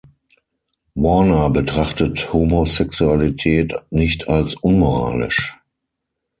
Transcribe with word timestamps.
Warner 0.95 1.51
betrachtet 1.51 2.33
Homosexualität 2.33 3.75
nicht 3.91 4.27
als 4.29 4.55
unmoralisch. 4.55 5.55